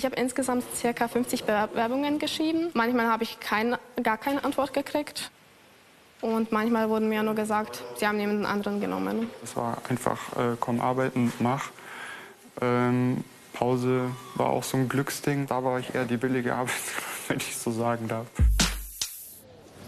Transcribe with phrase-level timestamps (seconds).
[0.00, 1.08] Ich habe insgesamt ca.
[1.08, 2.70] 50 Bewerbungen geschrieben.
[2.72, 5.30] Manchmal habe ich kein, gar keine Antwort gekriegt.
[6.22, 9.28] Und manchmal wurde mir nur gesagt, sie haben jemanden anderen genommen.
[9.44, 11.66] Es war einfach, äh, komm arbeiten, mach.
[12.62, 15.46] Ähm, Pause war auch so ein Glücksding.
[15.46, 18.26] Da war ich eher die billige Arbeitskraft, wenn ich so sagen darf.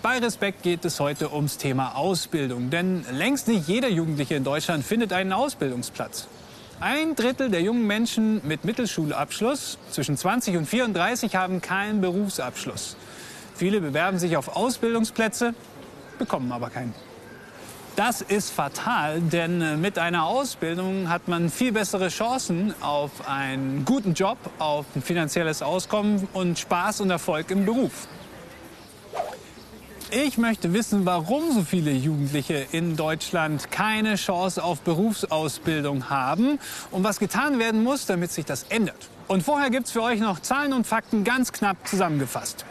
[0.03, 2.69] Bei Respekt geht es heute ums Thema Ausbildung.
[2.69, 6.29] Denn längst nicht jeder Jugendliche in Deutschland findet einen Ausbildungsplatz.
[6.83, 12.97] Ein Drittel der jungen Menschen mit Mittelschulabschluss zwischen 20 und 34 haben keinen Berufsabschluss.
[13.55, 15.55] Viele bewerben sich auf Ausbildungsplätze,
[16.19, 16.93] bekommen aber keinen.
[17.95, 23.85] Das ist fatal, denn äh, mit einer Ausbildung hat man viel bessere Chancen auf einen
[23.85, 28.09] guten Job, auf ein finanzielles Auskommen und Spaß und Erfolg im Beruf.
[30.15, 36.59] Ich möchte wissen, warum so viele Jugendliche in Deutschland keine Chance auf Berufsausbildung haben
[36.91, 39.09] und was getan werden muss, damit sich das ändert.
[39.27, 42.67] Und vorher gibt es für euch noch Zahlen und Fakten ganz knapp zusammengefasst.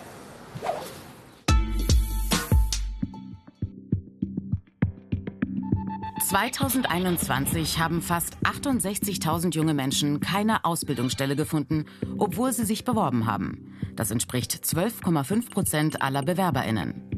[6.30, 11.86] ...2021 haben fast 68.000 junge Menschen keine Ausbildungsstelle gefunden,
[12.20, 13.76] obwohl sie sich beworben haben.
[13.96, 17.11] Das entspricht 12,5 Prozent aller BewerberInnen.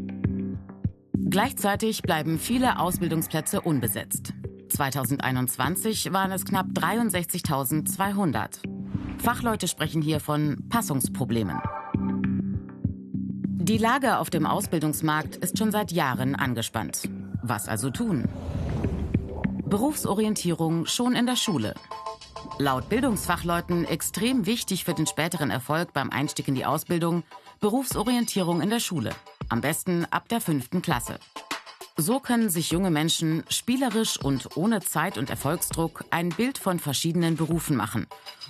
[1.34, 4.34] Gleichzeitig bleiben viele Ausbildungsplätze unbesetzt.
[4.70, 8.60] 2021 waren es knapp 63.200.
[9.18, 11.60] Fachleute sprechen hier von Passungsproblemen.
[13.56, 17.10] Die Lage auf dem Ausbildungsmarkt ist schon seit Jahren angespannt.
[17.42, 18.26] Was also tun?
[19.66, 21.74] Berufsorientierung schon in der Schule.
[22.60, 27.24] Laut Bildungsfachleuten extrem wichtig für den späteren Erfolg beim Einstieg in die Ausbildung
[27.64, 29.16] Berufsorientierung in der Schule.
[29.48, 31.18] Am besten ab der fünften Klasse.
[31.96, 37.38] So können sich junge Menschen spielerisch und ohne Zeit- und Erfolgsdruck ein Bild von verschiedenen
[37.38, 38.08] Berufen machen.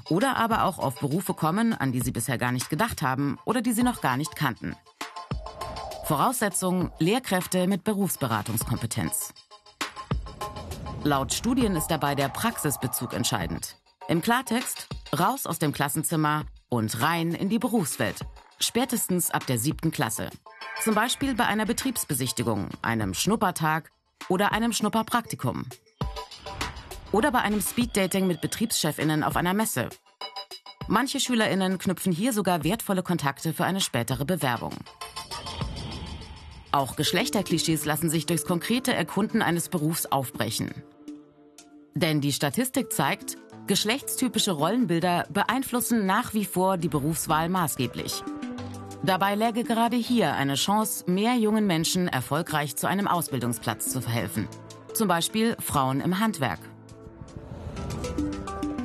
[0.10, 3.62] Oder aber auch auf Berufe kommen, an die sie bisher gar nicht gedacht haben oder
[3.62, 4.76] die sie noch gar nicht kannten.
[6.06, 9.32] Voraussetzung Lehrkräfte mit Berufsberatungskompetenz.
[11.04, 13.76] Laut Studien ist dabei der Praxisbezug entscheidend.
[14.08, 18.26] Im Klartext, raus aus dem Klassenzimmer und rein in die Berufswelt.
[18.64, 20.30] Spätestens ab der siebten Klasse.
[20.82, 23.92] Zum Beispiel bei einer Betriebsbesichtigung, einem Schnuppertag
[24.30, 25.66] oder einem Schnupperpraktikum.
[27.12, 29.90] Oder bei einem Speeddating mit Betriebschefinnen auf einer Messe.
[30.88, 34.74] Manche Schülerinnen knüpfen hier sogar wertvolle Kontakte für eine spätere Bewerbung.
[36.72, 40.72] Auch Geschlechterklischees lassen sich durchs konkrete Erkunden eines Berufs aufbrechen.
[41.96, 43.38] Denn die Statistik zeigt,
[43.68, 48.24] geschlechtstypische Rollenbilder beeinflussen nach wie vor die Berufswahl maßgeblich.
[49.06, 54.48] Dabei läge gerade hier eine Chance, mehr jungen Menschen erfolgreich zu einem Ausbildungsplatz zu verhelfen.
[54.94, 56.60] Zum Beispiel Frauen im Handwerk.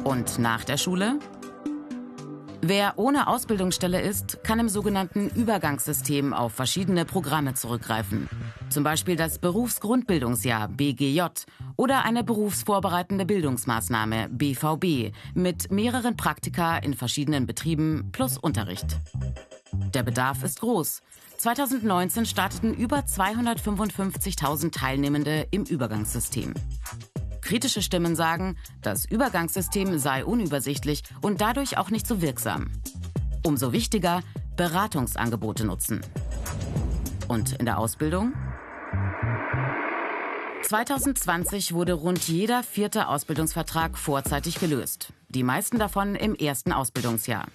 [0.02, 1.20] Und nach der Schule?
[2.60, 8.28] Wer ohne Ausbildungsstelle ist, kann im sogenannten Übergangssystem auf verschiedene Programme zurückgreifen.
[8.70, 11.22] Zum Beispiel das Berufsgrundbildungsjahr BGJ
[11.76, 18.98] oder eine berufsvorbereitende Bildungsmaßnahme BVB mit mehreren Praktika in verschiedenen Betrieben plus Unterricht.
[19.72, 21.02] Der Bedarf ist groß.
[21.38, 26.54] 2019 starteten über 255.000 Teilnehmende im Übergangssystem.
[27.40, 32.70] Kritische Stimmen sagen, das Übergangssystem sei unübersichtlich und dadurch auch nicht so wirksam.
[33.44, 34.22] Umso wichtiger,
[34.56, 36.00] Beratungsangebote nutzen.
[37.28, 38.34] Und in der Ausbildung?
[40.62, 45.12] 2020 wurde rund jeder vierte Ausbildungsvertrag vorzeitig gelöst.
[45.28, 47.46] Die meisten davon im ersten Ausbildungsjahr.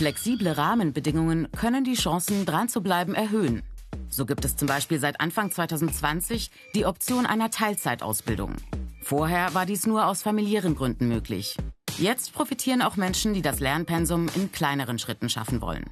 [0.00, 3.62] Flexible Rahmenbedingungen können die Chancen, dran zu bleiben, erhöhen.
[4.08, 8.54] So gibt es zum Beispiel seit Anfang 2020 die Option einer Teilzeitausbildung.
[9.02, 11.54] Vorher war dies nur aus familiären Gründen möglich.
[11.98, 15.84] Jetzt profitieren auch Menschen, die das Lernpensum in kleineren Schritten schaffen wollen.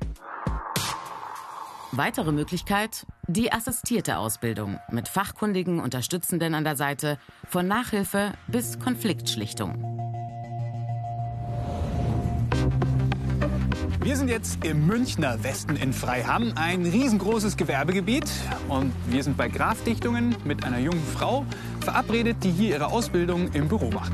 [1.92, 9.97] Weitere Möglichkeit, die assistierte Ausbildung mit fachkundigen Unterstützenden an der Seite von Nachhilfe bis Konfliktschlichtung.
[14.08, 18.24] Wir sind jetzt im Münchner Westen in Freiham, ein riesengroßes Gewerbegebiet.
[18.66, 21.44] Und wir sind bei Graf Dichtungen mit einer jungen Frau
[21.80, 24.12] verabredet, die hier ihre Ausbildung im Büro macht.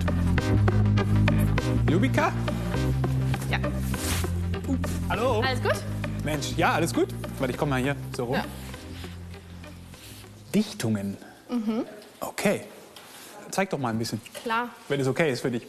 [1.89, 2.33] Jubika?
[3.49, 3.59] Ja.
[4.67, 4.77] Uh,
[5.09, 5.41] hallo.
[5.43, 5.77] Alles gut?
[6.25, 7.15] Mensch, ja, alles gut?
[7.39, 8.35] Warte, ich komme mal hier so rum.
[8.35, 8.45] Ja.
[10.53, 11.17] Dichtungen.
[11.49, 11.85] Mhm.
[12.19, 12.63] Okay.
[13.53, 14.71] Zeig doch mal ein bisschen, Klar.
[14.89, 15.65] wenn es okay ist für dich.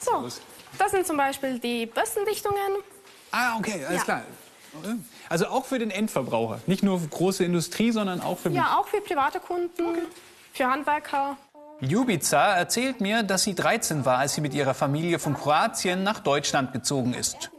[0.00, 0.40] So, Los.
[0.78, 2.58] Das sind zum Beispiel die Bürstendichtungen.
[3.30, 4.04] Ah, okay, alles Ja.
[4.04, 4.22] klar.
[5.28, 6.60] Also auch für den Endverbraucher.
[6.66, 8.58] Nicht nur für große Industrie, sondern auch für mich.
[8.58, 9.84] Ja, auch für private Kunden,
[10.52, 11.36] für Handwerker.
[11.80, 16.20] Ljubica erzählt mir, dass sie 13 war, als sie mit ihrer Familie von Kroatien nach
[16.20, 17.50] Deutschland gezogen ist.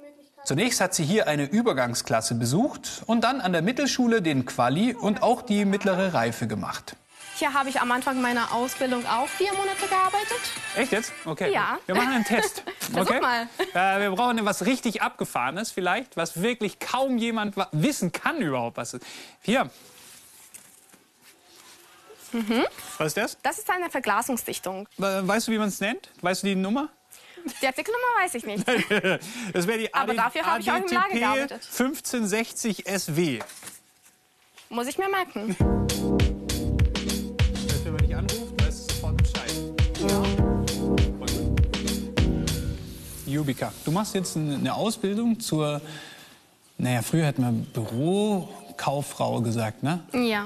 [0.44, 5.22] Zunächst hat sie hier eine Übergangsklasse besucht und dann an der Mittelschule den Quali und
[5.22, 6.96] auch die mittlere Reife gemacht.
[7.38, 10.40] Hier habe ich am Anfang meiner Ausbildung auch vier Monate gearbeitet.
[10.76, 11.12] Echt jetzt?
[11.24, 11.52] Okay.
[11.54, 11.78] Ja.
[11.86, 12.64] Wir machen einen Test.
[12.96, 13.20] Okay?
[13.20, 13.50] mal.
[13.74, 18.94] Äh, wir brauchen etwas richtig Abgefahrenes vielleicht, was wirklich kaum jemand wissen kann überhaupt, was
[18.94, 19.08] es ist.
[19.42, 19.70] Hier.
[22.32, 22.66] Mhm.
[22.98, 23.38] Was ist das?
[23.44, 24.88] Das ist eine Verglasungsdichtung.
[24.98, 26.10] We- Weißt du, wie man es nennt?
[26.22, 26.88] Weißt du die Nummer?
[27.62, 28.66] Die Artikelnummer weiß ich nicht.
[29.54, 31.64] Das wäre die Aber AD dafür habe ich auch im Lager gearbeitet.
[31.72, 33.40] 1560 SW.
[34.70, 35.56] Muss ich mir merken.
[43.28, 45.82] Jubika, du machst jetzt ein- eine Ausbildung zur,
[46.78, 50.00] naja, früher hätten wir Bürokauffrau gesagt, ne?
[50.14, 50.46] Ja.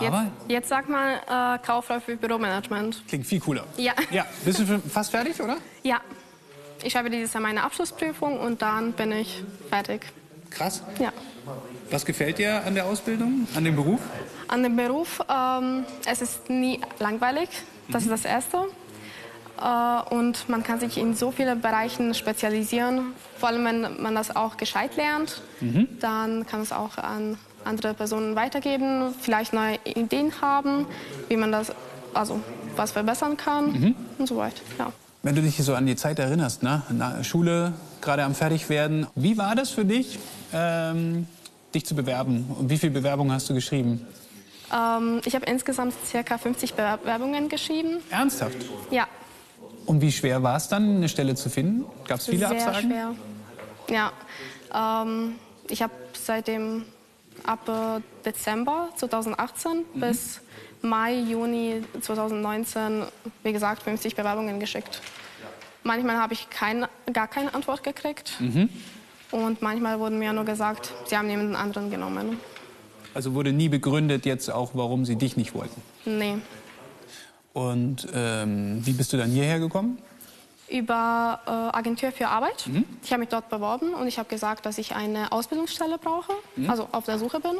[0.00, 1.14] Jetzt, Aber jetzt sag mal
[1.56, 3.02] äh, Kauffrau für Büromanagement.
[3.08, 3.64] klingt viel cooler.
[3.76, 3.94] Ja.
[4.12, 5.56] Ja, bist du schon fast fertig, oder?
[5.82, 6.00] Ja.
[6.84, 10.06] Ich schreibe dieses Jahr meine Abschlussprüfung und dann bin ich fertig.
[10.50, 10.82] Krass.
[11.00, 11.12] Ja.
[11.90, 13.98] Was gefällt dir an der Ausbildung, an dem Beruf?
[14.46, 17.48] An dem Beruf, ähm, es ist nie langweilig.
[17.90, 18.58] Das ist das Erste.
[19.60, 23.12] Äh, und man kann sich in so vielen Bereichen spezialisieren.
[23.38, 25.42] Vor allem, wenn man das auch gescheit lernt,
[26.00, 30.86] dann kann es auch an andere Personen weitergeben, vielleicht neue Ideen haben,
[31.28, 31.72] wie man das,
[32.14, 32.40] also
[32.76, 34.62] was verbessern kann und so weiter.
[34.78, 34.92] Ja.
[35.22, 36.82] Wenn du dich so an die Zeit erinnerst, ne?
[36.90, 39.06] Na, Schule, gerade am Fertigwerden.
[39.14, 40.18] Wie war das für dich,
[40.52, 41.26] ähm,
[41.74, 42.46] dich zu bewerben?
[42.58, 44.06] Und wie viele Bewerbungen hast du geschrieben?
[44.72, 46.38] Ähm, ich habe insgesamt ca.
[46.38, 47.98] 50 Bewerbungen geschrieben.
[48.10, 48.56] Ernsthaft?
[48.90, 49.06] Ja,
[49.88, 51.86] Und wie schwer war es dann, eine Stelle zu finden?
[52.06, 52.90] Gab es viele sehr Absagen?
[52.90, 53.14] schwer.
[53.88, 54.12] Ja,
[55.02, 55.36] ähm,
[55.70, 56.84] ich habe seitdem
[57.44, 60.00] ab äh, Dezember 2018 Mhm.
[60.00, 60.40] bis
[60.82, 63.04] Mai, Juni 2019,
[63.42, 65.00] wie gesagt, 50 Bewerbungen geschickt.
[65.84, 68.32] Manchmal habe ich kein, gar keine Antwort gekriegt.
[68.40, 68.68] Mhm.
[69.30, 72.38] Und manchmal wurden mir nur gesagt, sie haben jemanden anderen genommen.
[73.14, 75.80] Also wurde nie begründet jetzt auch, warum sie dich nicht wollten.
[76.04, 76.36] Nee.
[77.52, 79.98] Und ähm, wie bist du dann hierher gekommen?
[80.68, 82.66] Über äh, Agentur für Arbeit.
[82.66, 82.84] Mhm.
[83.02, 86.68] Ich habe mich dort beworben und ich habe gesagt, dass ich eine Ausbildungsstelle brauche, Mhm.
[86.70, 87.56] also auf der Suche bin.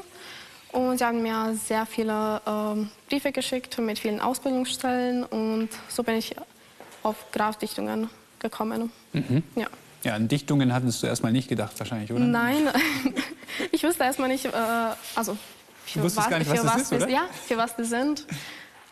[0.72, 6.16] Und sie haben mir sehr viele ähm, Briefe geschickt mit vielen Ausbildungsstellen und so bin
[6.16, 6.36] ich
[7.02, 8.92] auf Grafdichtungen gekommen.
[9.14, 9.42] Mhm.
[9.56, 9.66] Ja.
[10.04, 12.20] Ja, an Dichtungen hattest du erstmal nicht gedacht wahrscheinlich, oder?
[12.20, 12.68] Nein,
[13.72, 14.50] ich wusste erstmal nicht, äh,
[15.16, 15.36] also
[15.86, 17.08] für gar nicht, was für was ist, oder?
[17.08, 18.26] Ja, für was die sind.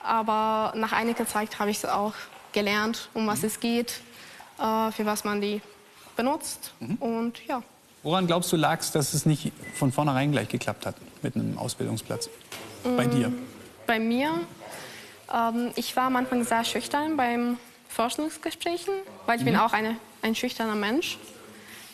[0.07, 2.15] Aber nach einiger Zeit habe ich es auch
[2.53, 3.29] gelernt, um Mhm.
[3.29, 4.01] was es geht,
[4.59, 5.61] äh, für was man die
[6.17, 6.73] benutzt.
[6.81, 6.95] Mhm.
[6.97, 7.63] Und ja,
[8.03, 11.59] Woran glaubst du lag es, dass es nicht von vornherein gleich geklappt hat mit einem
[11.59, 12.31] Ausbildungsplatz?
[12.97, 13.33] Bei dir?
[13.87, 14.31] bei mir,
[15.35, 17.57] ähm, ich war am Anfang sehr schüchtern beim
[17.89, 18.95] Forschungsgesprächen,
[19.27, 21.19] weil ich bin auch eine, ein schüchterner Mensch.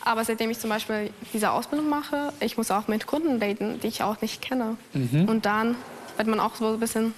[0.05, 3.87] Aber seitdem ich zum Beispiel diese Ausbildung mache, ich muss auch mit Kunden reden, die
[3.89, 4.77] ich auch nicht kenne.
[4.93, 5.77] Und dann
[6.17, 7.15] wird man auch so ein bisschen,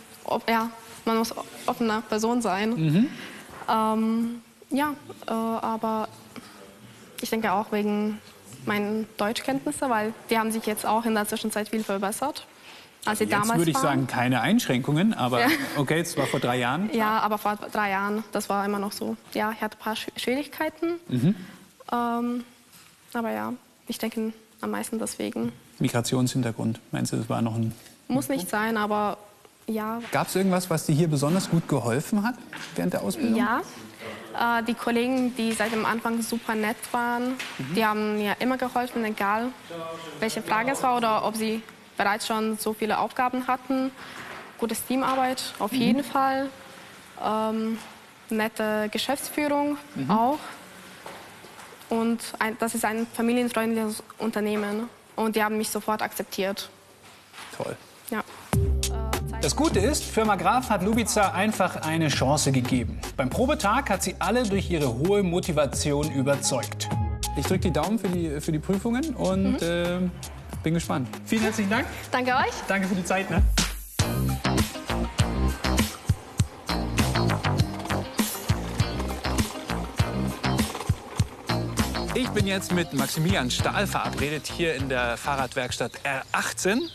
[0.48, 0.70] ja,
[1.04, 1.34] man muss
[1.66, 3.08] offener Person sein.
[3.68, 4.94] Ähm, ja,
[5.26, 6.08] äh, aber
[7.20, 8.18] ich denke auch wegen
[8.66, 12.46] meinen Deutschkenntnissen, weil die haben sich jetzt auch in der Zwischenzeit viel verbessert,
[13.04, 13.82] als sie Jetzt damals würde ich waren.
[13.82, 15.48] sagen, keine Einschränkungen, aber Ja.
[15.76, 16.90] okay, es war vor drei Jahren.
[16.94, 19.16] Ja, aber vor drei Jahren, das war immer noch so.
[19.34, 20.94] Ja, ich hatte ein paar Schw- Schwierigkeiten.
[21.08, 21.34] Mhm.
[21.92, 22.44] Ähm,
[23.12, 23.52] aber ja,
[23.86, 25.52] ich denke am meisten deswegen.
[25.78, 26.80] Migrationshintergrund.
[26.92, 27.72] Meinst du, das war noch ein.
[28.08, 29.18] Muss nicht sein, aber
[29.66, 30.00] ja.
[30.12, 32.34] Gab es irgendwas, was dir hier besonders gut geholfen hat
[32.76, 33.36] während der Ausbildung?
[33.36, 33.60] Ja.
[34.58, 37.74] Äh, die Kollegen, die seit dem Anfang super nett waren, Mhm.
[37.74, 39.48] die haben mir immer geholfen, egal
[40.20, 41.62] welche Frage es war oder ob sie
[41.96, 43.90] bereits schon so viele Aufgaben hatten.
[44.58, 45.78] Gutes Teamarbeit auf Mhm.
[45.78, 46.50] jeden Fall.
[47.24, 47.78] Ähm,
[48.30, 50.10] nette Geschäftsführung Mhm.
[50.10, 50.38] auch.
[51.90, 54.88] Und ein, das ist ein familienfreundliches Unternehmen.
[55.16, 56.68] Und die haben mich sofort akzeptiert.
[57.56, 57.76] Toll.
[58.10, 58.24] Ja.
[59.44, 62.98] Das Gute ist, Firma Graf hat Lubica einfach eine Chance gegeben.
[63.14, 66.88] Beim Probetag hat sie alle durch ihre hohe Motivation überzeugt.
[67.36, 69.98] Ich drücke die Daumen für die, für die Prüfungen und äh,
[70.62, 71.08] bin gespannt.
[71.26, 71.84] Vielen herzlichen Dank.
[72.10, 72.54] Danke euch.
[72.68, 73.30] Danke für die Zeit.
[73.30, 73.42] Ne?
[82.14, 85.92] Ich bin jetzt mit Maximilian Stahl verabredet hier in der Fahrradwerkstatt
[86.32, 86.88] R18.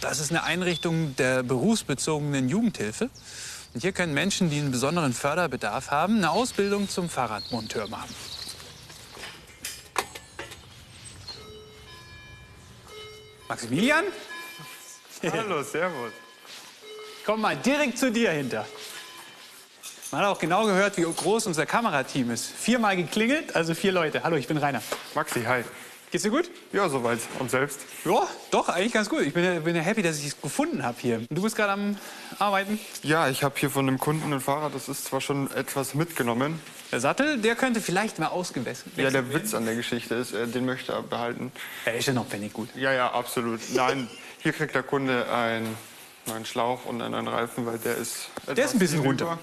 [0.00, 3.10] Das ist eine Einrichtung der berufsbezogenen Jugendhilfe.
[3.74, 8.14] Und hier können Menschen, die einen besonderen Förderbedarf haben, eine Ausbildung zum Fahrradmonteur machen.
[13.48, 14.04] Maximilian,
[15.22, 16.12] Hallo, servus.
[17.24, 18.66] komm mal direkt zu dir hinter.
[20.12, 22.46] Man hat auch genau gehört, wie groß unser Kamerateam ist.
[22.46, 24.22] Viermal geklingelt, also vier Leute.
[24.22, 24.82] Hallo, ich bin Rainer.
[25.14, 25.64] Maxi, hi.
[26.10, 26.50] Geht's dir gut?
[26.72, 27.18] Ja, soweit.
[27.38, 27.80] Und selbst?
[28.06, 29.20] Ja, doch, eigentlich ganz gut.
[29.22, 31.16] Ich bin, ja- bin ja happy, dass ich es gefunden habe hier.
[31.18, 31.98] Und du bist gerade am
[32.38, 32.80] Arbeiten.
[33.02, 36.60] Ja, ich habe hier von einem Kunden ein Fahrrad, das ist zwar schon etwas mitgenommen.
[36.92, 39.34] Der Sattel, der könnte vielleicht mal ausgewechselt Ja, der werden.
[39.34, 41.52] Witz an der Geschichte ist, äh, den möchte er behalten.
[41.84, 42.70] Er ist ja noch pennig gut.
[42.74, 43.60] Ja, ja, absolut.
[43.74, 45.76] Nein, hier kriegt der Kunde einen
[46.26, 49.38] neuen Schlauch und einen Reifen, weil der ist Der ist ein bisschen runter.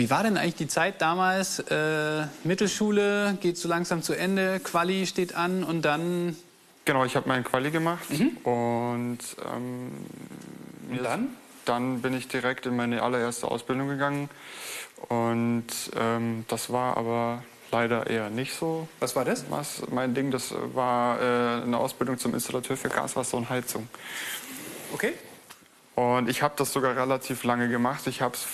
[0.00, 1.58] Wie war denn eigentlich die Zeit damals?
[1.58, 6.34] Äh, Mittelschule geht so langsam zu Ende, Quali steht an und dann.
[6.86, 8.06] Genau, ich habe meinen Quali gemacht
[8.44, 9.18] und
[9.54, 9.90] ähm,
[10.88, 10.96] Mhm.
[10.96, 11.28] Und dann?
[11.66, 14.30] dann bin ich direkt in meine allererste Ausbildung gegangen
[15.10, 18.88] und ähm, das war aber leider eher nicht so.
[19.00, 19.50] Was war das?
[19.50, 23.86] Was mein Ding, das war äh, eine Ausbildung zum Installateur für Gaswasser und Heizung.
[24.94, 25.12] Okay.
[25.94, 28.06] Und ich habe das sogar relativ lange gemacht.
[28.06, 28.46] Ich habe es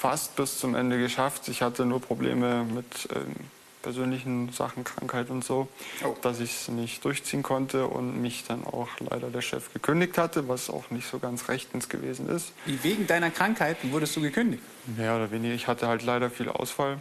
[0.00, 1.48] fast bis zum Ende geschafft.
[1.48, 3.34] Ich hatte nur Probleme mit ähm,
[3.82, 5.68] persönlichen Sachen, Krankheit und so,
[6.04, 6.14] Oh.
[6.22, 10.48] dass ich es nicht durchziehen konnte und mich dann auch leider der Chef gekündigt hatte,
[10.48, 12.52] was auch nicht so ganz rechtens gewesen ist.
[12.66, 14.62] Wegen deiner Krankheit wurdest du gekündigt.
[14.96, 15.54] Mehr oder weniger.
[15.54, 16.98] Ich hatte halt leider viel Ausfall.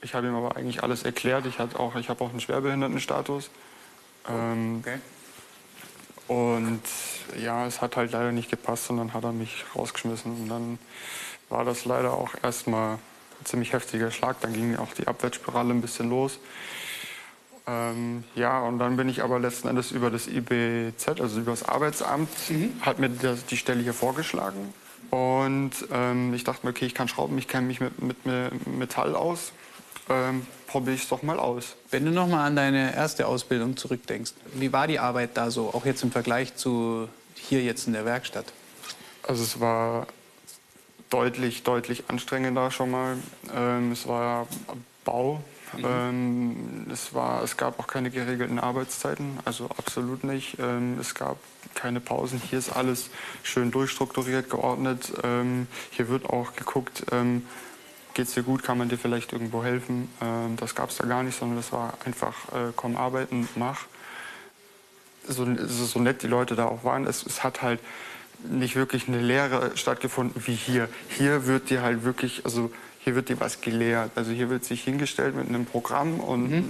[0.00, 1.44] Ich habe ihm aber eigentlich alles erklärt.
[1.46, 3.50] Ich, hatte auch, ich habe auch einen Schwerbehindertenstatus.
[4.28, 4.98] Ähm, Okay.
[6.28, 6.80] und
[7.42, 10.32] ja, es hat halt leider nicht gepasst und dann hat er mich rausgeschmissen.
[10.32, 10.78] Und dann
[11.52, 14.40] war das leider auch erstmal ein ziemlich heftiger Schlag.
[14.40, 16.38] Dann ging auch die Abwärtsspirale ein bisschen los.
[17.66, 21.62] Ähm, ja, und dann bin ich aber letzten Endes über das IBZ, also über das
[21.62, 22.28] Arbeitsamt,
[22.80, 24.74] hat mir das, die Stelle hier vorgeschlagen.
[25.10, 28.66] Und ähm, ich dachte mir, okay, ich kann schrauben, ich kenne mich mit, mit, mit
[28.66, 29.52] Metall aus.
[30.08, 31.76] Ähm, Probiere ich es doch mal aus.
[31.90, 35.68] Wenn du noch mal an deine erste Ausbildung zurückdenkst, wie war die Arbeit da so,
[35.68, 38.46] auch jetzt im Vergleich zu hier jetzt in der Werkstatt?
[39.22, 40.06] Also es war
[41.12, 43.16] deutlich, deutlich anstrengender schon mal.
[43.54, 44.46] Ähm, es war
[45.04, 45.42] Bau.
[45.82, 50.58] Ähm, es, war, es gab auch keine geregelten Arbeitszeiten, also absolut nicht.
[50.58, 51.38] Ähm, es gab
[51.74, 52.42] keine Pausen.
[52.50, 53.08] Hier ist alles
[53.42, 55.12] schön durchstrukturiert, geordnet.
[55.22, 57.46] Ähm, hier wird auch geguckt, ähm,
[58.12, 60.10] geht es dir gut, kann man dir vielleicht irgendwo helfen.
[60.20, 63.86] Ähm, das gab es da gar nicht, sondern das war einfach, äh, komm arbeiten, mach
[65.26, 67.80] so, so so nett die Leute da auch waren, es, es hat halt
[68.50, 70.88] nicht wirklich eine Lehre stattgefunden wie hier.
[71.08, 72.70] Hier wird dir halt wirklich, also
[73.00, 74.12] hier wird dir was gelehrt.
[74.14, 76.64] Also hier wird sich hingestellt mit einem Programm und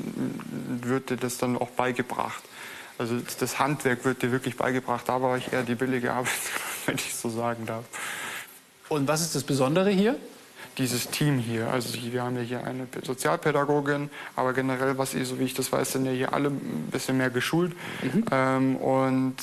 [0.83, 2.43] wird dir das dann auch beigebracht.
[2.99, 5.09] Also das Handwerk wird dir wirklich beigebracht.
[5.09, 6.33] Da war ich eher die billige Arbeit,
[6.87, 7.85] wenn ich so sagen darf.
[8.89, 10.17] Und was ist das Besondere hier?
[10.79, 11.69] dieses Team hier.
[11.69, 15.71] Also wir haben ja hier eine Sozialpädagogin, aber generell, was ich, so wie ich das
[15.71, 17.75] weiß, sind ja hier alle ein bisschen mehr geschult.
[18.31, 19.37] Ähm, und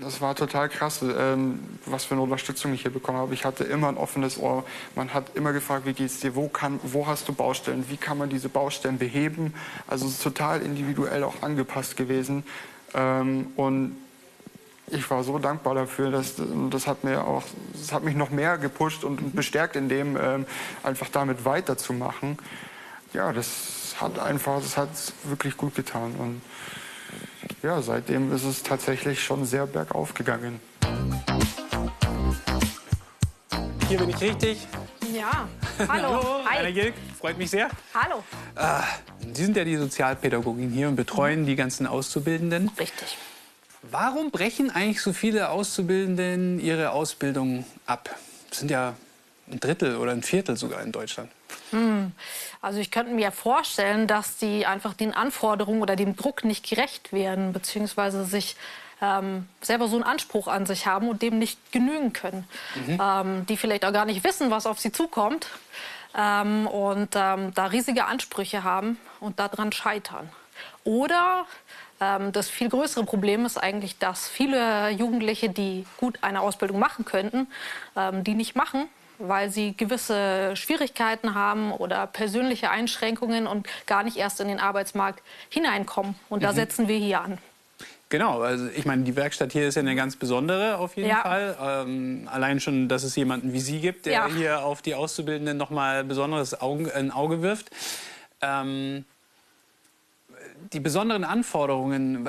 [0.00, 3.34] das war total krass, ähm, was für eine Unterstützung ich hier bekommen habe.
[3.34, 4.64] Ich hatte immer ein offenes Ohr.
[4.94, 8.18] Man hat immer gefragt, wie geht's dir, wo, kann, wo hast du Baustellen, wie kann
[8.18, 9.54] man diese Baustellen beheben.
[9.86, 12.44] Also es ist total individuell auch angepasst gewesen.
[12.94, 13.96] Ähm, und
[14.90, 16.34] ich war so dankbar dafür, dass
[16.70, 20.46] das hat mir auch, das hat mich noch mehr gepusht und bestärkt in dem, ähm,
[20.82, 22.38] einfach damit weiterzumachen.
[23.12, 24.88] Ja, das hat einfach, das hat
[25.24, 26.40] wirklich gut getan und
[27.62, 30.60] ja, seitdem ist es tatsächlich schon sehr bergauf gegangen.
[33.88, 34.66] Hier bin ich richtig.
[35.12, 35.48] Ja.
[35.88, 36.42] Hallo.
[36.44, 36.72] Rainer Hi.
[36.72, 37.70] Gilk, freut mich sehr.
[37.94, 38.22] Hallo.
[39.32, 42.70] Sie sind ja die Sozialpädagogin hier und betreuen die ganzen Auszubildenden.
[42.78, 43.16] Richtig.
[43.82, 48.14] Warum brechen eigentlich so viele Auszubildenden ihre Ausbildung ab?
[48.50, 48.94] Das sind ja
[49.50, 51.30] ein Drittel oder ein Viertel sogar in Deutschland.
[52.60, 57.12] Also ich könnte mir vorstellen, dass die einfach den Anforderungen oder dem Druck nicht gerecht
[57.12, 58.56] werden, beziehungsweise sich
[59.00, 62.48] ähm, selber so einen Anspruch an sich haben und dem nicht genügen können.
[63.00, 65.48] Ähm, die vielleicht auch gar nicht wissen, was auf sie zukommt
[66.16, 70.28] ähm, und ähm, da riesige Ansprüche haben und daran scheitern.
[70.84, 71.46] Oder
[72.00, 77.04] ähm, das viel größere Problem ist eigentlich, dass viele Jugendliche, die gut eine Ausbildung machen
[77.04, 77.46] könnten,
[77.96, 84.16] ähm, die nicht machen, weil sie gewisse Schwierigkeiten haben oder persönliche Einschränkungen und gar nicht
[84.16, 86.14] erst in den Arbeitsmarkt hineinkommen.
[86.28, 87.38] Und da setzen wir hier an.
[88.10, 91.20] Genau, also ich meine, die Werkstatt hier ist ja eine ganz besondere auf jeden Ja.
[91.22, 91.56] Fall.
[91.60, 94.26] Ähm, allein schon, dass es jemanden wie Sie gibt, der Ja.
[94.28, 97.70] hier auf die Auszubildenden noch mal besonderes Augen, ein Auge wirft.
[98.40, 99.04] Ähm,
[100.72, 102.28] die besonderen Anforderungen,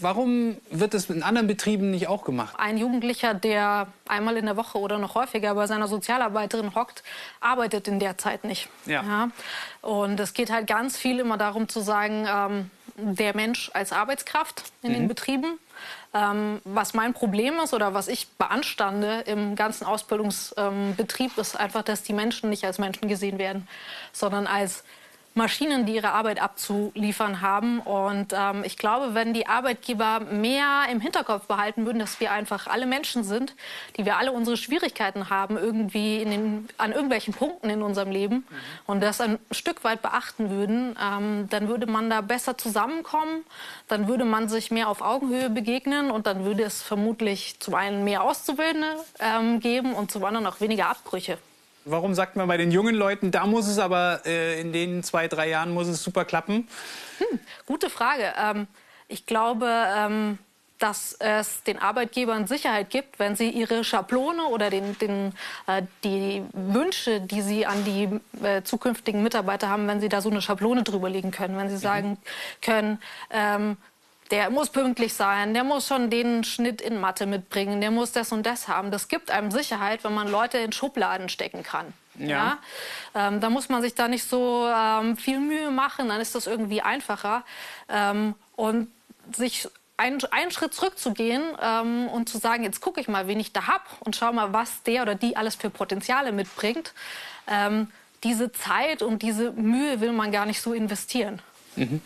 [0.00, 2.54] warum wird das in anderen Betrieben nicht auch gemacht?
[2.58, 7.02] Ein Jugendlicher, der einmal in der Woche oder noch häufiger bei seiner Sozialarbeiterin hockt,
[7.40, 8.68] arbeitet in der Zeit nicht.
[8.86, 9.30] Ja.
[9.82, 14.64] Und es geht halt ganz viel immer darum zu sagen, ähm, der Mensch als Arbeitskraft
[14.82, 14.94] in mhm.
[14.94, 15.58] den Betrieben.
[16.14, 21.82] Ähm, was mein Problem ist oder was ich beanstande im ganzen Ausbildungsbetrieb, ähm, ist einfach,
[21.82, 23.68] dass die Menschen nicht als Menschen gesehen werden,
[24.12, 24.84] sondern als
[25.36, 27.80] Maschinen, die ihre Arbeit abzuliefern haben.
[27.80, 32.66] Und ähm, ich glaube, wenn die Arbeitgeber mehr im Hinterkopf behalten würden, dass wir einfach
[32.66, 33.54] alle Menschen sind,
[33.96, 38.44] die wir alle unsere Schwierigkeiten haben, irgendwie den, an irgendwelchen Punkten in unserem Leben mhm.
[38.86, 43.44] und das ein Stück weit beachten würden, ähm, dann würde man da besser zusammenkommen,
[43.88, 48.04] dann würde man sich mehr auf Augenhöhe begegnen und dann würde es vermutlich zum einen
[48.04, 51.38] mehr Auszubildende ähm, geben und zum anderen auch weniger Abbrüche.
[51.88, 55.28] Warum sagt man bei den jungen Leuten, da muss es aber äh, in den zwei,
[55.28, 56.66] drei Jahren muss es super klappen?
[57.18, 58.32] Hm, gute Frage.
[58.36, 58.66] Ähm,
[59.06, 60.38] ich glaube, ähm,
[60.80, 65.32] dass es den Arbeitgebern Sicherheit gibt, wenn sie ihre Schablone oder den, den,
[65.68, 70.28] äh, die Wünsche, die sie an die äh, zukünftigen Mitarbeiter haben, wenn sie da so
[70.28, 71.56] eine Schablone drüber legen können.
[71.56, 71.80] Wenn sie mhm.
[71.80, 72.18] sagen
[72.62, 72.98] können,
[73.30, 73.76] ähm,
[74.30, 78.32] der muss pünktlich sein, der muss schon den Schnitt in Mathe mitbringen, der muss das
[78.32, 78.90] und das haben.
[78.90, 81.92] Das gibt einem Sicherheit, wenn man Leute in Schubladen stecken kann.
[82.18, 82.58] Ja.
[83.14, 83.28] ja?
[83.28, 86.46] Ähm, da muss man sich da nicht so ähm, viel Mühe machen, dann ist das
[86.46, 87.44] irgendwie einfacher.
[87.88, 88.88] Ähm, und
[89.32, 93.52] sich einen, einen Schritt zurückzugehen ähm, und zu sagen, jetzt gucke ich mal, wen ich
[93.52, 96.92] da habe und schau mal, was der oder die alles für Potenziale mitbringt.
[97.46, 97.90] Ähm,
[98.24, 101.40] diese Zeit und diese Mühe will man gar nicht so investieren.
[101.76, 102.00] Mhm.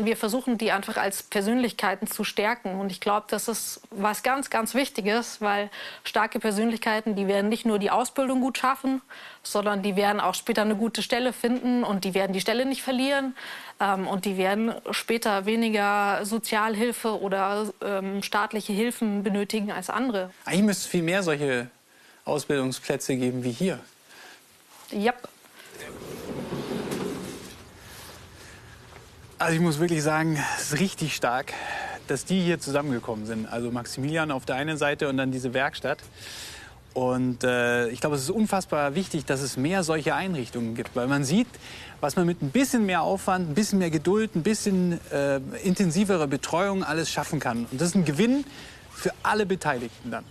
[0.00, 2.78] Wir versuchen, die einfach als Persönlichkeiten zu stärken.
[2.78, 5.70] Und ich glaube, das ist was ganz, ganz Wichtiges, weil
[6.04, 9.02] starke Persönlichkeiten, die werden nicht nur die Ausbildung gut schaffen,
[9.42, 12.82] sondern die werden auch später eine gute Stelle finden und die werden die Stelle nicht
[12.82, 13.34] verlieren.
[13.80, 20.30] Ähm, und die werden später weniger Sozialhilfe oder ähm, staatliche Hilfen benötigen als andere.
[20.44, 21.70] Eigentlich müsste es viel mehr solche
[22.24, 23.80] Ausbildungsplätze geben wie hier.
[24.90, 25.12] Ja.
[29.40, 31.52] Also ich muss wirklich sagen, es ist richtig stark,
[32.08, 33.46] dass die hier zusammengekommen sind.
[33.46, 35.98] Also Maximilian auf der einen Seite und dann diese Werkstatt.
[36.92, 41.06] Und äh, ich glaube, es ist unfassbar wichtig, dass es mehr solche Einrichtungen gibt, weil
[41.06, 41.46] man sieht,
[42.00, 46.26] was man mit ein bisschen mehr Aufwand, ein bisschen mehr Geduld, ein bisschen äh, intensivere
[46.26, 47.66] Betreuung alles schaffen kann.
[47.70, 48.44] Und das ist ein Gewinn
[48.92, 50.24] für alle Beteiligten dann.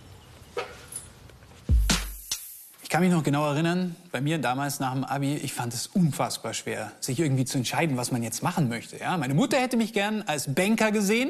[2.88, 5.88] Ich kann mich noch genau erinnern, bei mir damals nach dem Abi, ich fand es
[5.88, 8.96] unfassbar schwer, sich irgendwie zu entscheiden, was man jetzt machen möchte.
[8.98, 11.28] Ja, meine Mutter hätte mich gern als Banker gesehen,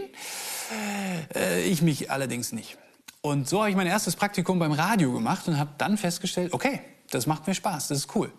[1.35, 2.79] äh, ich mich allerdings nicht.
[3.23, 6.79] Und so habe ich mein erstes Praktikum beim Radio gemacht und habe dann festgestellt, okay,
[7.11, 8.33] das macht mir Spaß, das ist cool.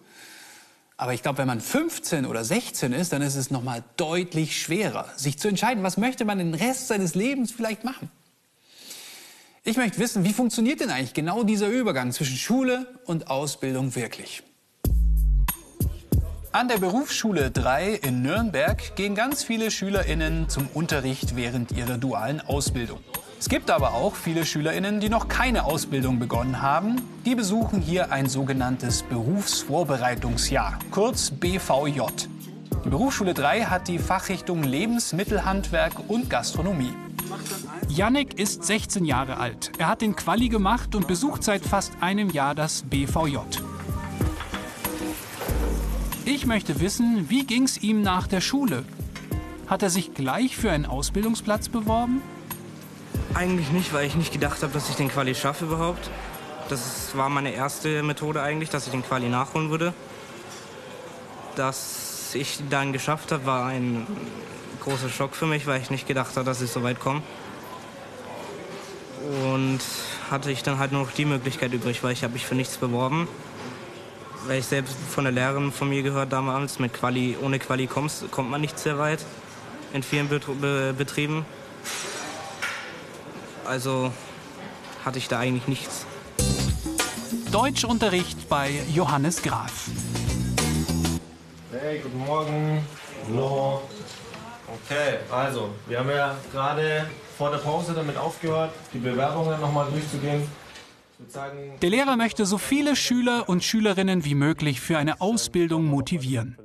[0.96, 4.62] Aber ich glaube, wenn man 15 oder 16 ist, dann ist es noch mal deutlich
[4.62, 8.10] schwerer, sich zu entscheiden, was möchte man den Rest seines Lebens vielleicht machen.
[9.65, 14.41] Ich möchte wissen, wie funktioniert denn eigentlich genau dieser Übergang zwischen Schule und Ausbildung wirklich?
[16.54, 22.39] An der Berufsschule 3 in Nürnberg gehen ganz viele SchülerInnen zum Unterricht während ihrer dualen
[22.39, 23.00] Ausbildung.
[23.38, 27.02] Es gibt aber auch viele SchülerInnen, die noch keine Ausbildung begonnen haben.
[27.26, 32.02] Die besuchen hier ein sogenanntes Berufsvorbereitungsjahr, kurz BVJ.
[32.86, 36.93] Die Berufsschule 3 hat die Fachrichtung Lebensmittelhandwerk und Gastronomie.
[37.89, 39.71] Yannick ist 16 Jahre alt.
[39.80, 43.38] Er hat den Quali gemacht und besucht seit fast einem Jahr das BVJ.
[46.23, 48.86] Ich möchte wissen, wie ging es ihm nach der Schule?
[49.65, 52.21] Hat er sich gleich für einen Ausbildungsplatz beworben?
[53.34, 56.12] Eigentlich nicht, weil ich nicht gedacht habe, dass ich den Quali schaffe überhaupt.
[56.69, 59.95] Das war meine erste Methode eigentlich, dass ich den Quali nachholen würde.
[61.56, 64.06] Dass ich dann geschafft habe, war ein
[64.82, 67.23] großer Schock für mich, weil ich nicht gedacht habe, dass ich so weit komme.
[69.20, 69.80] Und
[70.32, 72.78] hatte ich dann halt nur noch die Möglichkeit übrig, weil ich habe mich für nichts
[72.78, 73.28] beworben.
[74.48, 78.32] Weil ich selbst von der Lehrerin von mir gehört damals, mit Quali, ohne Quali kommst,
[78.32, 79.20] kommt man nicht sehr weit
[79.94, 81.46] in vielen Betrieben.
[83.66, 84.14] Also
[85.04, 86.06] hatte ich da eigentlich nichts.
[87.52, 89.90] Deutschunterricht bei Johannes Graf.
[91.72, 92.86] Hey, guten Morgen.
[93.28, 93.82] Hallo.
[94.68, 100.45] Okay, also, wir haben ja gerade vor der Pause damit aufgehört, die Bewerbungen nochmal durchzugehen.
[101.82, 106.58] Der Lehrer möchte so viele Schüler und Schülerinnen wie möglich für eine Ausbildung motivieren.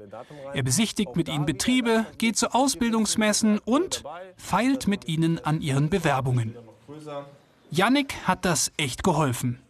[0.52, 4.02] Er besichtigt mit ihnen Betriebe, geht zu Ausbildungsmessen und
[4.36, 6.56] feilt mit ihnen an ihren Bewerbungen.
[7.70, 9.60] Yannick hat das echt geholfen.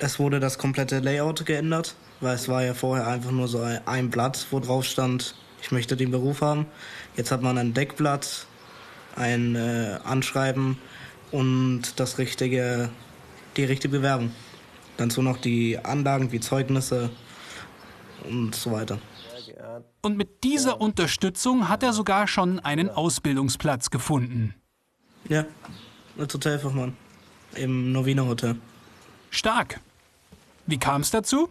[0.00, 4.10] Es wurde das komplette Layout geändert, weil es war ja vorher einfach nur so ein
[4.10, 6.66] Blatt, wo drauf stand, ich möchte den Beruf haben.
[7.16, 8.48] Jetzt hat man ein Deckblatt,
[9.16, 10.78] ein äh, Anschreiben
[11.30, 12.90] und das richtige,
[13.56, 14.32] die richtige Bewerbung.
[14.96, 17.10] Dazu noch die Anlagen wie Zeugnisse
[18.28, 18.98] und so weiter.
[20.02, 24.54] Und mit dieser Unterstützung hat er sogar schon einen Ausbildungsplatz gefunden.
[25.28, 25.46] Ja,
[26.18, 26.96] als Hotelfachmann
[27.54, 28.56] im Novina Hotel.
[29.30, 29.80] Stark.
[30.66, 31.48] Wie kam es dazu?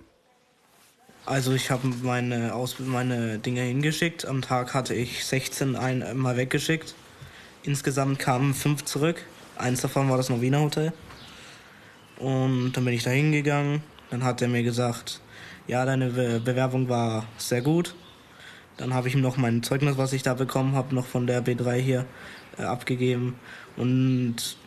[1.25, 4.25] Also ich habe meine, Aus meine Dinge hingeschickt.
[4.25, 6.95] Am Tag hatte ich 16 einmal weggeschickt.
[7.63, 9.23] Insgesamt kamen fünf zurück.
[9.55, 10.93] Eins davon war das Novina Hotel.
[12.17, 13.83] Und dann bin ich da hingegangen.
[14.09, 15.21] Dann hat er mir gesagt,
[15.67, 17.95] ja, deine Be Bewerbung war sehr gut.
[18.77, 21.45] Dann habe ich ihm noch mein Zeugnis, was ich da bekommen habe, noch von der
[21.45, 22.05] B3 hier
[22.57, 23.35] äh, abgegeben.
[23.77, 24.57] Und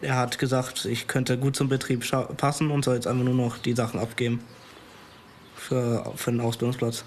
[0.00, 2.04] er hat gesagt, ich könnte gut zum Betrieb
[2.36, 4.40] passen und soll jetzt einfach nur noch die Sachen abgeben
[5.54, 7.04] für, für den Ausbildungsplatz.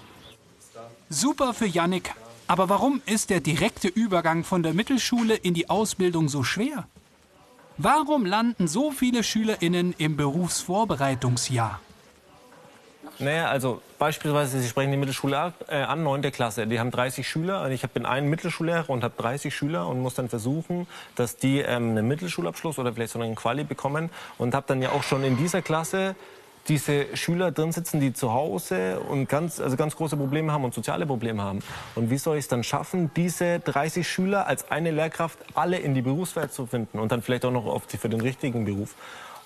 [1.08, 2.12] Super für Yannick.
[2.50, 6.88] Aber warum ist der direkte Übergang von der Mittelschule in die Ausbildung so schwer?
[7.78, 11.78] Warum landen so viele SchülerInnen im Berufsvorbereitungsjahr?
[13.20, 16.22] Naja, also beispielsweise, Sie sprechen die Mittelschule äh, an, 9.
[16.32, 16.66] Klasse.
[16.66, 17.62] Die haben 30 Schüler.
[17.62, 21.60] Und ich bin ein Mittelschullehrer und habe 30 Schüler und muss dann versuchen, dass die
[21.60, 24.10] ähm, einen Mittelschulabschluss oder vielleicht so einen Quali bekommen.
[24.38, 26.16] Und habe dann ja auch schon in dieser Klasse
[26.70, 30.72] diese Schüler drin sitzen, die zu Hause und ganz, also ganz große Probleme haben und
[30.72, 31.58] soziale Probleme haben.
[31.96, 35.94] Und wie soll ich es dann schaffen, diese 30 Schüler als eine Lehrkraft alle in
[35.94, 38.94] die Berufswelt zu finden und dann vielleicht auch noch die, für den richtigen Beruf?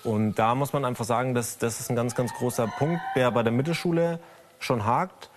[0.03, 3.31] Und da muss man einfach sagen, dass das ist ein ganz, ganz großer Punkt, der
[3.31, 4.19] bei der Mittelschule
[4.59, 5.31] schon hakt.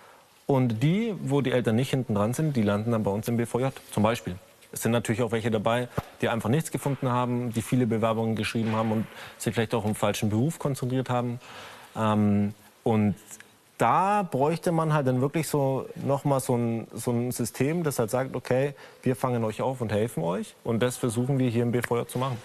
[0.45, 3.37] Und die, wo die Eltern nicht hinten dran sind, die landen dann bei uns im
[3.37, 4.35] BVJ zum Beispiel.
[4.71, 5.87] Es sind natürlich auch welche dabei,
[6.21, 9.07] die einfach nichts gefunden haben, die viele Bewerbungen geschrieben haben und
[9.39, 11.39] sich vielleicht auch im falschen Beruf konzentriert haben.
[11.95, 13.15] Ähm, und
[13.77, 18.11] da bräuchte man halt dann wirklich so nochmal so ein, so ein System, das halt
[18.11, 18.73] sagt, okay,
[19.03, 20.55] wir fangen euch auf und helfen euch.
[20.63, 22.37] Und das versuchen wir hier im BVJ zu machen.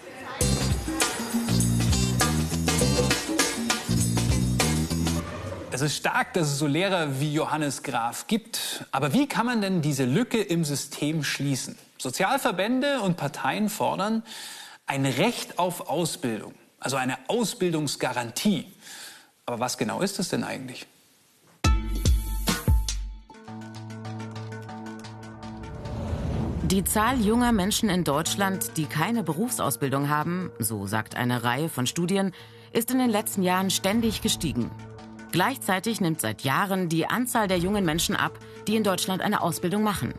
[5.71, 8.85] Es ist stark, dass es so Lehrer wie Johannes Graf gibt.
[8.93, 11.77] Aber wie kann man denn diese Lücke im System schließen?
[11.97, 14.23] Sozialverbände und Parteien fordern
[14.85, 18.67] ein Recht auf Ausbildung, also eine Ausbildungsgarantie.
[19.47, 20.87] Aber was genau ist es denn eigentlich?
[26.63, 31.85] Die Zahl junger Menschen in Deutschland, die keine Berufsausbildung haben, so sagt eine Reihe von
[31.85, 32.31] Studien,
[32.73, 34.71] ist in den letzten Jahren ständig gestiegen.
[35.31, 39.83] Gleichzeitig nimmt seit Jahren die Anzahl der jungen Menschen ab, die in Deutschland eine Ausbildung
[39.83, 40.15] machen.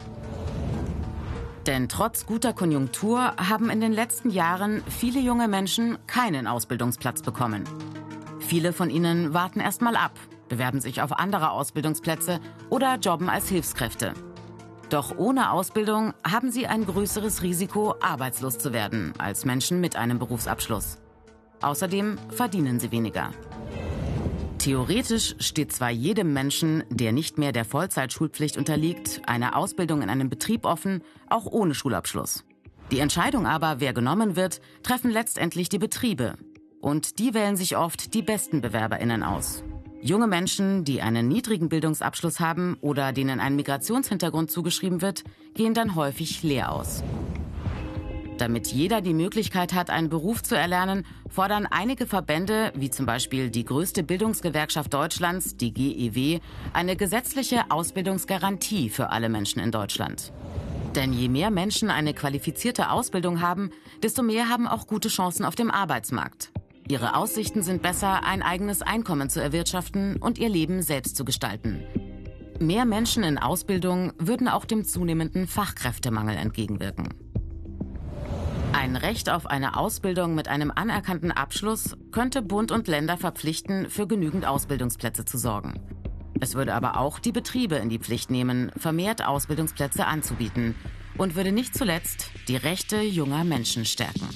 [1.67, 7.65] Denn trotz guter Konjunktur haben in den letzten Jahren viele junge Menschen keinen Ausbildungsplatz bekommen.
[8.47, 10.13] Viele von ihnen warten erst mal ab,
[10.49, 12.39] bewerben sich auf andere Ausbildungsplätze
[12.71, 14.15] oder jobben als Hilfskräfte.
[14.89, 20.21] Doch ohne Ausbildung haben sie ein größeres Risiko, arbeitslos zu werden als Menschen mit einem
[20.21, 20.99] Berufsabschluss.
[21.61, 23.31] Außerdem verdienen sie weniger.
[24.59, 30.29] Theoretisch steht zwar jedem Menschen, der nicht mehr der Vollzeitschulpflicht unterliegt, eine Ausbildung in einem
[30.29, 32.45] Betrieb offen, auch ohne Schulabschluss.
[32.93, 36.35] Die Entscheidung aber, wer genommen wird, treffen letztendlich die Betriebe.
[36.87, 39.65] Und die wählen sich oft die besten Bewerberinnen aus.
[40.03, 45.97] Junge Menschen, die einen niedrigen Bildungsabschluss haben oder denen ein Migrationshintergrund zugeschrieben wird, gehen dann
[45.97, 47.03] häufig leer aus.
[48.39, 53.51] Damit jeder die Möglichkeit hat, einen Beruf zu erlernen, fordern einige Verbände, wie zum Beispiel
[53.51, 56.39] die größte Bildungsgewerkschaft Deutschlands, die GEW,
[56.73, 60.33] eine gesetzliche Ausbildungsgarantie für alle Menschen in Deutschland.
[60.95, 63.73] Denn je mehr Menschen eine qualifizierte Ausbildung haben,
[64.05, 66.53] desto mehr haben auch gute Chancen auf dem Arbeitsmarkt.
[66.89, 71.83] Ihre Aussichten sind besser, ein eigenes Einkommen zu erwirtschaften und ihr Leben selbst zu gestalten.
[72.61, 77.09] Mehr Menschen in Ausbildung würden auch dem zunehmenden Fachkräftemangel entgegenwirken.
[78.73, 84.07] Ein Recht auf eine Ausbildung mit einem anerkannten Abschluss könnte Bund und Länder verpflichten, für
[84.07, 85.81] genügend Ausbildungsplätze zu sorgen.
[86.41, 90.77] Es würde aber auch die Betriebe in die Pflicht nehmen, vermehrt Ausbildungsplätze anzubieten
[91.19, 94.29] und würde nicht zuletzt die Rechte junger Menschen stärken.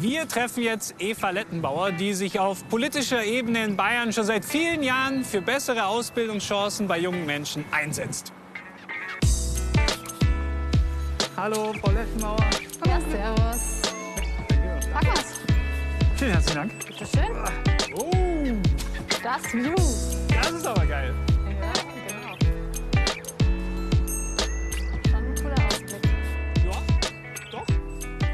[0.00, 4.84] Wir treffen jetzt Eva Lettenbauer, die sich auf politischer Ebene in Bayern schon seit vielen
[4.84, 8.32] Jahren für bessere Ausbildungschancen bei jungen Menschen einsetzt.
[11.36, 12.36] Hallo, Frau Lettenbauer.
[12.86, 13.82] Ja, servus.
[14.92, 15.40] Sag was.
[16.14, 16.72] Vielen herzlichen Dank.
[16.86, 17.96] Bitte schön.
[17.96, 18.12] Oh,
[19.20, 19.74] Das View.
[19.74, 21.12] das ist aber geil.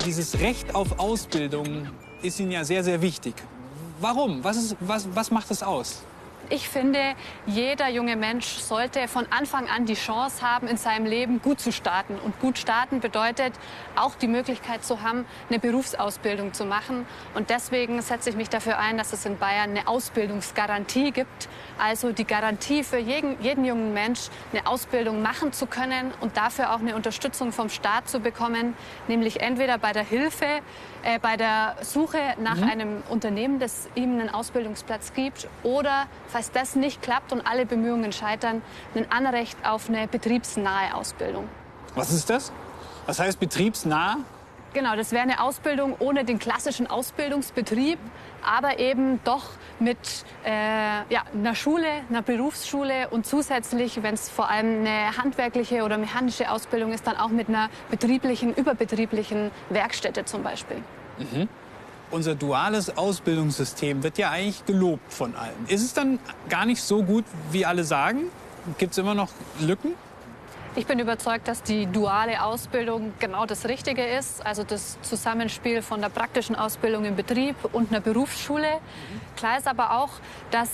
[0.05, 1.89] Dieses Recht auf Ausbildung
[2.23, 3.35] ist Ihnen ja sehr, sehr wichtig.
[4.01, 4.45] Warum?
[4.45, 6.03] Was, ist, was, was macht es aus?
[6.51, 7.01] Ich finde,
[7.47, 11.73] jeder junge Mensch sollte von Anfang an die Chance haben, in seinem Leben gut zu
[11.73, 12.19] starten.
[12.23, 13.55] Und gut starten bedeutet
[13.97, 17.07] auch die Möglichkeit zu haben, eine Berufsausbildung zu machen.
[17.35, 21.49] Und deswegen setze ich mich dafür ein, dass es in Bayern eine Ausbildungsgarantie gibt.
[21.79, 26.75] Also die Garantie für jeden, jeden jungen Mensch, eine Ausbildung machen zu können und dafür
[26.75, 28.75] auch eine Unterstützung vom Staat zu bekommen,
[29.09, 30.47] nämlich entweder bei der Hilfe,
[31.03, 36.75] äh, bei der Suche nach einem Unternehmen, das ihm einen Ausbildungsplatz gibt oder, falls das
[36.75, 38.61] nicht klappt und alle Bemühungen scheitern,
[38.97, 41.49] ein Anrecht auf eine betriebsnahe Ausbildung.
[41.95, 42.51] Was ist das?
[43.07, 44.17] Was heißt betriebsnah?
[44.73, 48.01] Genau, das wäre eine Ausbildung ohne den klassischen Ausbildungsbetrieb,
[48.45, 49.45] aber eben doch
[49.79, 49.97] mit
[50.45, 50.51] äh,
[51.09, 56.51] ja, einer Schule, einer Berufsschule und zusätzlich, wenn es vor allem eine handwerkliche oder mechanische
[56.51, 60.79] Ausbildung ist, dann auch mit einer betrieblichen, überbetrieblichen Werkstätte zum Beispiel.
[62.15, 65.67] Unser duales Ausbildungssystem wird ja eigentlich gelobt von allen.
[65.67, 68.31] Ist es dann gar nicht so gut, wie alle sagen?
[68.79, 69.95] Gibt es immer noch Lücken?
[70.77, 74.47] Ich bin überzeugt, dass die duale Ausbildung genau das Richtige ist.
[74.47, 78.79] Also das Zusammenspiel von der praktischen Ausbildung im Betrieb und einer Berufsschule.
[79.37, 80.11] Klar ist aber auch,
[80.53, 80.69] dass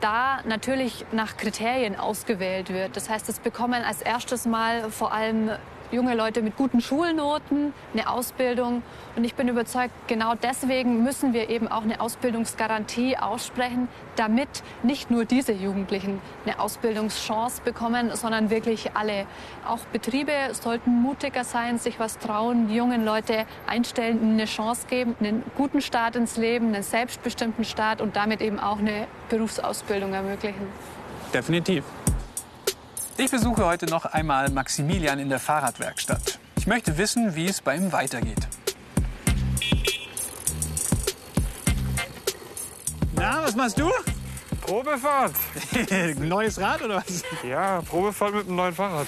[0.00, 2.96] da natürlich nach Kriterien ausgewählt wird.
[2.96, 5.50] Das heißt, es bekommen als erstes Mal vor allem
[5.90, 8.82] junge Leute mit guten Schulnoten eine Ausbildung.
[9.16, 14.48] Und ich bin überzeugt, genau deswegen müssen wir eben auch eine Ausbildungsgarantie aussprechen, damit
[14.82, 19.26] nicht nur diese Jugendlichen eine Ausbildungschance bekommen, sondern wirklich alle.
[19.66, 25.42] Auch Betriebe sollten mutiger sein, sich was trauen, jungen Leute einstellen, eine Chance geben, einen
[25.56, 30.66] guten Start ins Leben, einen selbstbestimmten Start und damit eben auch eine Berufsausbildung ermöglichen.
[31.32, 31.84] Definitiv.
[33.18, 36.38] Ich besuche heute noch einmal Maximilian in der Fahrradwerkstatt.
[36.56, 38.46] Ich möchte wissen, wie es bei ihm weitergeht.
[43.14, 43.90] Na, was machst du?
[44.60, 45.32] Probefahrt.
[46.20, 47.22] Neues Rad oder was?
[47.42, 49.06] Ja, Probefahrt mit einem neuen Fahrrad.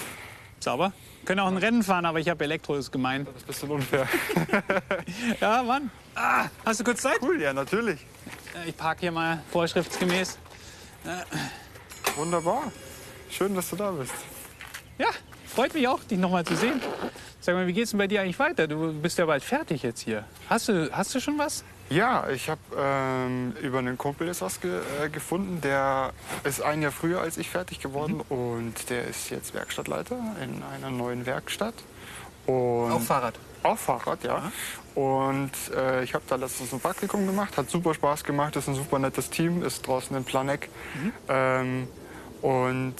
[0.59, 0.92] Sauber.
[1.25, 3.27] Können auch ein Rennen fahren, aber ich habe Elektro, ist gemein.
[3.27, 4.09] Das ist ein bisschen unfair.
[5.40, 5.90] Ja, Mann.
[6.16, 7.18] Ah, hast du kurz Zeit?
[7.23, 8.01] Cool, ja, natürlich.
[8.64, 10.38] Äh, Ich parke hier mal vorschriftsgemäß.
[12.16, 12.73] Wunderbar.
[13.31, 14.12] Schön, dass du da bist.
[14.99, 15.09] Ja,
[15.47, 16.81] freut mich auch, dich noch mal zu sehen.
[17.40, 18.66] Sag mal, wie geht's denn bei dir eigentlich weiter?
[18.66, 20.25] Du bist ja bald fertig jetzt hier.
[20.49, 21.64] Hast du, hast du schon was?
[21.88, 25.61] Ja, ich habe ähm, über einen Kumpel jetzt was ge äh, gefunden.
[25.61, 26.12] Der
[26.45, 30.90] ist ein Jahr früher als ich fertig geworden und der ist jetzt Werkstattleiter in einer
[30.90, 31.75] neuen Werkstatt.
[32.47, 33.35] Und Auf Fahrrad.
[33.62, 34.53] Auf Fahrrad, ja.
[34.95, 38.75] Und äh, ich habe da letztens ein Praktikum gemacht, hat super Spaß gemacht, ist ein
[38.75, 40.69] super nettes Team, ist draußen in Planeck.
[41.29, 41.88] Ähm,
[42.42, 42.94] und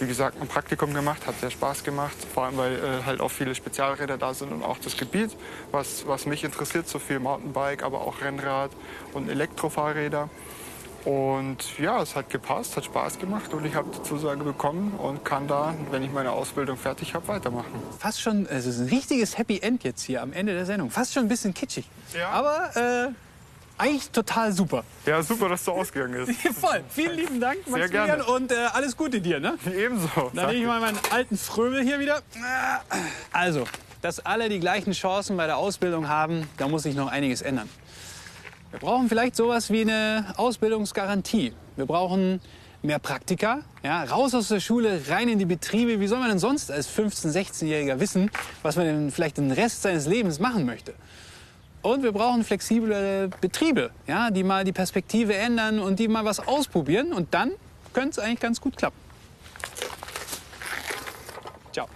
[0.00, 3.30] wie gesagt, ein Praktikum gemacht, hat sehr Spaß gemacht, vor allem weil äh, halt auch
[3.30, 5.36] viele Spezialräder da sind und auch das Gebiet,
[5.70, 8.70] was, was mich interessiert, so viel Mountainbike, aber auch Rennrad
[9.12, 10.30] und Elektrofahrräder.
[11.04, 15.24] Und ja, es hat gepasst, hat Spaß gemacht und ich habe die Zusage bekommen und
[15.24, 17.72] kann da, wenn ich meine Ausbildung fertig habe, weitermachen.
[17.98, 20.90] Fast schon, es ist ein richtiges Happy End jetzt hier am Ende der Sendung.
[20.90, 21.88] Fast schon ein bisschen kitschig.
[22.12, 22.28] Ja.
[22.30, 23.12] Aber äh,
[23.80, 24.84] eigentlich total super.
[25.06, 26.40] Ja, super, dass du ausgegangen ist.
[26.60, 26.82] Voll.
[26.90, 28.06] Vielen lieben Dank, Sehr Maximilian.
[28.06, 28.24] gerne.
[28.26, 29.58] Und äh, alles Gute dir, ne?
[29.76, 30.30] Ebenso.
[30.34, 32.20] Dann nehme ich mal meinen alten Fröbel hier wieder.
[33.32, 33.64] Also,
[34.02, 37.68] dass alle die gleichen Chancen bei der Ausbildung haben, da muss sich noch einiges ändern.
[38.70, 41.52] Wir brauchen vielleicht sowas wie eine Ausbildungsgarantie.
[41.76, 42.40] Wir brauchen
[42.82, 46.00] mehr Praktika, ja, raus aus der Schule, rein in die Betriebe.
[46.00, 48.30] Wie soll man denn sonst als 15-, 16-Jähriger wissen,
[48.62, 50.94] was man denn vielleicht den Rest seines Lebens machen möchte?
[51.82, 56.46] Und wir brauchen flexible Betriebe, ja, die mal die Perspektive ändern und die mal was
[56.46, 57.12] ausprobieren.
[57.12, 57.52] Und dann
[57.92, 58.98] könnte es eigentlich ganz gut klappen.
[61.72, 61.88] Ciao.